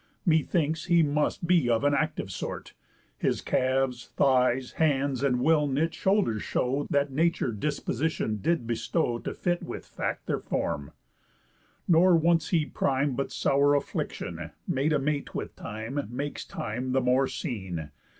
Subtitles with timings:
[0.25, 2.73] Methinks, he must be of the active sort,
[3.19, 9.31] His calves, thighs, hands, and well knit shoulders show That Nature disposition did bestow To
[9.35, 10.91] fit with fact their form.
[11.87, 13.13] Nor wants he prime.
[13.15, 17.91] But sour affliction, made a mate with time, Makes time the more seen.